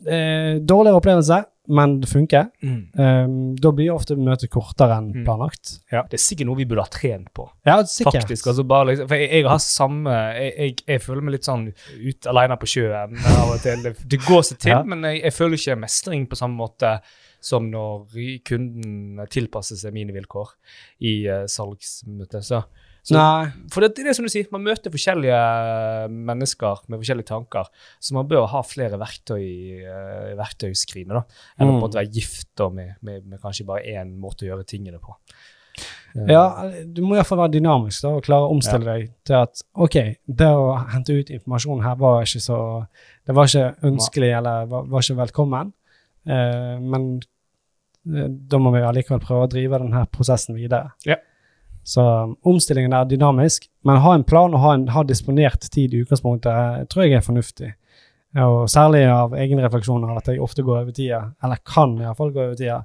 eh, 0.07 0.59
dårligere 0.59 0.97
opplevelse, 1.01 1.43
men 1.71 1.99
det 2.01 2.09
funker. 2.09 2.47
mm. 2.63 2.79
Um, 2.99 3.55
da 3.55 3.71
blir 3.71 3.91
ofte 3.93 4.15
møtet 4.17 4.49
kortere 4.51 4.97
enn 4.97 5.11
Mm. 5.13 5.23
planlagt. 5.27 5.79
Ja, 5.91 6.01
det 6.09 6.17
er 6.17 6.23
sikkert 6.23 6.47
noe 6.49 6.57
vi 6.57 6.65
burde 6.65 6.81
ha 6.83 6.89
trent 6.91 7.29
på. 7.33 7.45
Ja, 7.65 7.77
sikkert. 7.83 8.23
Faktisk, 8.23 8.47
altså 8.47 8.63
bare 8.67 8.87
liksom, 8.89 9.07
for 9.07 9.15
jeg, 9.15 9.29
jeg 9.31 9.45
har 9.47 9.57
samme 9.59 10.09
jeg, 10.35 10.53
jeg, 10.57 10.75
jeg 10.87 11.01
føler 11.01 11.21
meg 11.21 11.31
litt 11.37 11.45
sånn 11.47 11.67
ut 11.71 12.27
alene 12.27 12.57
på 12.57 12.65
sjøen 12.67 13.15
av 13.37 13.53
og 13.53 13.59
til. 13.61 13.83
Det, 13.83 14.19
går 14.27 14.41
seg 14.43 14.57
til, 14.59 14.71
Ja. 14.71 14.83
men 14.83 15.03
jeg 15.03 15.31
føler 15.33 15.55
ikke 15.61 15.77
mestring 15.79 16.25
på 16.27 16.35
samme 16.35 16.57
måte 16.57 16.99
som 17.41 17.69
når 17.71 18.09
kunden 18.45 19.21
tilpasser 19.29 19.75
seg 19.77 19.93
mine 19.93 20.13
vilkår 20.13 20.49
i 21.01 21.27
uh, 21.29 21.45
salgsmøtet. 21.49 22.43
Så, 22.43 22.63
så, 23.03 23.17
for 23.73 23.81
det, 23.81 23.95
det 23.97 24.11
er 24.11 24.13
som 24.17 24.25
du 24.27 24.29
sier, 24.29 24.45
man 24.53 24.61
møter 24.65 24.93
forskjellige 24.93 25.37
mennesker 26.31 26.83
med 26.87 26.99
forskjellige 27.01 27.29
tanker, 27.31 27.69
så 27.99 28.13
man 28.17 28.27
bør 28.29 28.45
ha 28.51 28.61
flere 28.65 28.99
verktøy 29.01 29.39
i 29.41 29.79
uh, 29.85 30.35
verktøyskrinet, 30.37 31.15
da. 31.17 31.23
Enn 31.57 31.65
å 31.65 31.71
på 31.71 31.73
en 31.73 31.79
Mm. 31.79 31.81
måte 31.85 31.97
være 32.01 32.11
gift 32.13 32.49
da, 32.61 32.69
med, 32.69 32.93
med, 33.01 33.25
med 33.25 33.41
kanskje 33.41 33.65
bare 33.65 33.81
én 33.89 34.13
måte 34.21 34.45
å 34.45 34.51
gjøre 34.51 34.67
tingene 34.69 34.99
på. 35.01 35.15
Uh, 36.13 36.27
Ja, 36.29 36.43
du 36.85 37.01
må 37.01 37.15
iallfall 37.15 37.39
være 37.39 37.55
dynamisk 37.55 38.03
da, 38.03 38.09
og 38.19 38.23
klare 38.27 38.45
å 38.45 38.51
omstille 38.53 38.85
deg 38.85 39.11
til 39.25 39.37
at 39.39 39.61
OK, 39.79 39.97
det 40.27 40.49
å 40.51 40.65
hente 40.91 41.15
ut 41.15 41.29
informasjon 41.31 41.81
her 41.85 41.95
var 42.01 42.21
ikke 42.27 42.41
så 42.43 42.57
Det 43.25 43.33
var 43.37 43.47
ikke 43.47 43.87
ønskelig 43.87 44.31
eller 44.37 44.65
var, 44.67 44.83
var 44.91 45.01
ikke 45.05 45.19
velkommen. 45.23 45.73
uh, 46.27 46.77
men 46.81 47.21
eh, 48.05 48.27
da 48.29 48.57
må 48.61 48.71
vi 48.75 48.81
allikevel 48.85 49.21
prøve 49.23 49.45
å 49.47 49.49
drive 49.49 49.79
denne 49.79 50.05
prosessen 50.11 50.55
videre. 50.57 50.91
Ja. 51.05 51.17
Så 51.83 52.01
um, 52.05 52.35
omstillingen 52.45 52.93
er 52.93 53.05
dynamisk, 53.09 53.67
men 53.83 53.97
ha 54.03 54.13
en 54.15 54.23
plan 54.23 54.53
og 54.53 54.59
ha, 54.61 54.73
en, 54.77 54.87
ha 54.93 55.03
disponert 55.03 55.65
tid 55.73 55.93
i 55.93 56.03
utgangspunktet 56.05 56.51
eh, 56.53 56.83
tror 56.91 57.07
jeg 57.07 57.17
er 57.17 57.25
fornuftig. 57.25 57.71
Og 58.41 58.69
særlig 58.71 59.01
av 59.11 59.33
egen 59.35 59.59
refleksjon 59.59 60.05
av 60.07 60.21
at 60.21 60.29
jeg 60.31 60.39
ofte 60.39 60.63
går 60.63 60.77
over 60.85 60.93
tida, 60.95 61.17
eller 61.43 61.59
kan 61.67 61.97
iallfall 61.99 62.29
gå 62.31 62.39
over 62.45 62.53
tida. 62.55 62.77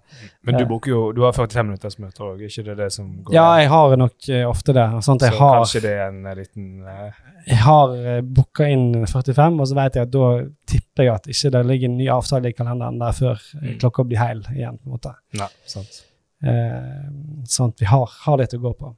Men 0.42 0.56
du 0.58 0.64
bruker 0.66 0.90
jo, 0.90 1.02
du 1.14 1.20
har 1.22 1.36
45 1.36 1.68
minutters 1.68 1.98
møter 2.02 2.24
òg, 2.26 2.40
ikke 2.48 2.64
det 2.66 2.74
det 2.80 2.88
som 2.96 3.12
går? 3.22 3.36
Ja, 3.36 3.44
jeg 3.60 3.68
har 3.70 3.94
nok 4.00 4.26
eh, 4.32 4.42
ofte 4.48 4.74
det. 4.74 4.88
Sånn 5.06 5.20
så 5.22 5.30
har 5.36 5.60
kanskje 5.60 5.84
det 5.84 5.92
er 6.00 6.08
en 6.08 6.26
eh, 6.26 6.34
liten 6.40 6.66
eh, 6.90 7.20
jeg 7.46 7.60
har 7.62 7.94
booka 8.26 8.66
inn 8.74 9.04
45, 9.06 9.60
og 9.62 9.70
så 9.70 9.76
vet 9.78 10.00
jeg 10.00 10.08
at 10.08 10.14
da 10.16 10.32
tipper 10.66 11.06
jeg 11.06 11.14
at 11.14 11.30
ikke 11.30 11.52
det 11.54 11.62
ligger 11.70 11.92
en 11.92 11.98
ny 12.00 12.08
avtale 12.16 12.50
i 12.50 12.56
kalenderen 12.58 12.98
der 13.04 13.14
før 13.20 13.36
eh, 13.38 13.68
Mm. 13.68 13.78
klokka 13.84 14.02
blir 14.08 14.18
heil 14.24 14.42
igjen. 14.50 14.80
på 14.82 14.88
en 14.90 14.96
måte. 14.98 15.14
Nei, 15.38 15.52
sant. 15.70 16.02
Eh, 16.44 17.04
sånn 17.48 17.70
at 17.72 17.80
vi 17.80 17.86
har, 17.88 18.06
har 18.26 18.36
det 18.42 18.50
til 18.52 18.60
å 18.60 18.66
gå 18.68 18.72
på. 18.80 18.90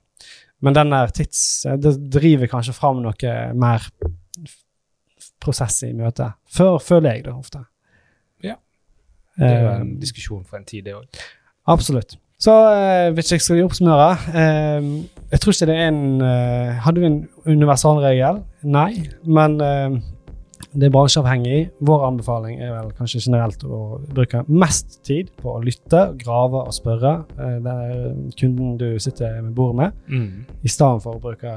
Men 0.66 0.74
den 0.74 0.90
der 0.90 1.12
tids... 1.14 1.42
eh, 1.66 1.76
Det 1.78 1.94
driver 2.10 2.50
kanskje 2.50 2.74
fram 2.74 3.02
noe 3.04 3.34
mer 3.54 3.84
prosess 5.42 5.82
i 5.86 5.92
møtet. 5.96 6.34
Før 6.50 6.78
føler 6.82 7.14
jeg 7.14 7.26
det 7.28 7.34
ofte. 7.34 7.62
Ja. 8.44 8.56
Det 9.38 9.46
er 9.46 9.60
jo 9.62 9.68
en 9.74 9.92
Eh, 9.94 10.00
diskusjon 10.02 10.44
for 10.44 10.58
en 10.58 10.64
tid, 10.66 10.84
det 10.88 10.96
òg. 10.98 11.06
Absolutt. 11.70 12.16
Så 12.38 12.52
eh, 12.72 13.10
hvis 13.14 13.32
jeg 13.32 13.42
skal 13.42 13.64
oppsummere. 13.64 14.10
Eh, 14.34 14.88
jeg 15.32 15.40
tror 15.42 15.54
ikke 15.54 15.66
det 15.70 15.76
er 15.76 15.88
en 15.92 16.20
eh, 16.22 16.76
Hadde 16.84 17.00
vi 17.02 17.06
en 17.06 17.20
universalregel? 17.46 18.42
Nei. 18.62 19.08
Men 19.26 19.60
eh, 19.60 19.98
det 20.78 20.86
er 20.86 20.92
bransjeavhengig. 20.94 21.58
Vår 21.82 22.04
anbefaling 22.06 22.60
er 22.62 22.70
vel 22.76 22.92
kanskje 22.98 23.20
generelt 23.24 23.64
å 23.66 23.98
bruke 24.14 24.44
mest 24.48 25.00
tid 25.06 25.32
på 25.40 25.56
å 25.56 25.62
lytte, 25.64 26.04
grave 26.22 26.60
og 26.68 26.74
spørre. 26.76 27.14
Eh, 27.38 27.56
det 27.64 27.74
er 27.74 28.14
kunden 28.38 28.76
du 28.78 28.86
sitter 29.02 29.40
med 29.42 29.54
bordet 29.58 29.76
med, 29.76 29.92
Mm. 30.08 30.44
i 30.62 30.68
stedet 30.68 31.02
for 31.02 31.18
å 31.18 31.20
bruke 31.20 31.54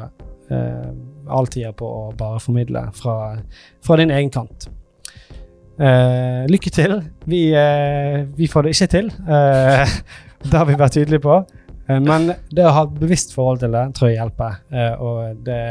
eh, 0.51 0.91
all 1.29 1.47
tida 1.47 1.71
på 1.71 1.85
å 1.85 2.11
bare 2.17 2.39
formidle 2.43 2.81
fra, 2.97 3.37
fra 3.81 3.95
din 4.01 4.11
egen 4.11 4.29
kant. 4.33 4.67
Eh, 5.79 6.45
lykke 6.51 6.69
til. 6.73 6.97
Vi, 7.25 7.53
eh, 7.55 8.25
vi 8.37 8.47
får 8.47 8.63
det 8.67 8.73
ikke 8.75 8.89
til. 8.91 9.07
Eh, 9.29 9.85
det 10.49 10.53
har 10.57 10.65
vi 10.65 10.75
vært 10.77 10.97
tydelige 10.97 11.23
på. 11.23 11.37
Eh, 11.87 11.99
men 11.99 12.31
det 12.53 12.65
å 12.67 12.73
ha 12.75 12.85
et 12.87 12.97
bevisst 13.01 13.35
forhold 13.35 13.63
til 13.63 13.75
det 13.75 13.85
tror 13.97 14.11
jeg 14.11 14.19
hjelper. 14.19 14.59
Eh, 14.71 14.93
og 15.01 15.43
det 15.45 15.61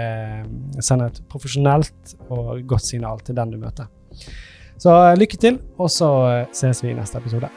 sender 0.85 1.11
et 1.11 1.21
profesjonelt 1.31 2.17
og 2.29 2.62
godt 2.71 2.88
signal 2.88 3.23
til 3.26 3.38
den 3.38 3.55
du 3.55 3.61
møter. 3.61 3.90
Så 4.81 4.95
eh, 4.95 5.19
lykke 5.21 5.40
til, 5.40 5.61
og 5.79 5.90
så 5.93 6.11
eh, 6.31 6.47
ses 6.57 6.85
vi 6.85 6.93
i 6.93 6.97
neste 6.97 7.21
episode. 7.21 7.50